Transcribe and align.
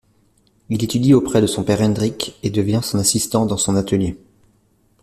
Il 0.69 0.83
étudie 0.83 1.13
auprès 1.13 1.41
de 1.41 1.45
son 1.45 1.63
père 1.63 1.79
Hendrick 1.79 2.35
et 2.41 2.49
devient 2.49 2.79
son 2.81 2.97
assistant 2.97 3.45
dans 3.45 3.57
son 3.57 3.75
atelier. 3.75 4.17